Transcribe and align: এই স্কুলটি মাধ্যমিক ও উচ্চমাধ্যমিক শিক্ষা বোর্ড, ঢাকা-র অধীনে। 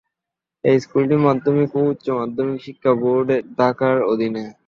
এই 0.63 0.77
স্কুলটি 0.79 1.15
মাধ্যমিক 1.25 1.71
ও 1.75 1.91
উচ্চমাধ্যমিক 1.91 2.59
শিক্ষা 2.65 2.91
বোর্ড, 3.01 3.27
ঢাকা-র 3.57 3.97
অধীনে। 4.11 4.43